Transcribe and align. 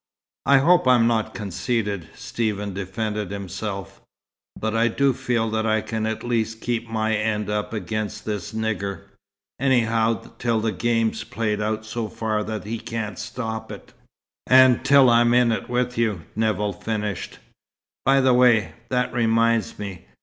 "I 0.47 0.57
hope 0.57 0.87
I'm 0.87 1.05
not 1.05 1.35
conceited," 1.35 2.09
Stephen 2.15 2.73
defended 2.73 3.29
himself, 3.29 4.01
"but 4.59 4.73
I 4.75 4.87
do 4.87 5.13
feel 5.13 5.51
that 5.51 5.67
I 5.67 5.81
can 5.81 6.07
at 6.07 6.23
least 6.23 6.59
keep 6.59 6.89
my 6.89 7.15
end 7.15 7.51
up 7.51 7.71
against 7.71 8.25
this 8.25 8.51
nigger, 8.51 9.01
anyhow 9.59 10.31
till 10.39 10.59
the 10.59 10.71
game's 10.71 11.23
played 11.23 11.61
out 11.61 11.85
so 11.85 12.09
far 12.09 12.43
that 12.43 12.63
he 12.63 12.79
can't 12.79 13.19
stop 13.19 13.71
it." 13.71 13.93
"And 14.47 14.83
till 14.83 15.07
I'm 15.07 15.35
in 15.35 15.51
it 15.51 15.69
with 15.69 15.99
you," 15.99 16.23
Nevill 16.35 16.73
finished. 16.73 17.37
"By 18.03 18.21
the 18.21 18.33
way, 18.33 18.73
that 18.89 19.13
reminds 19.13 19.77
me. 19.77 20.07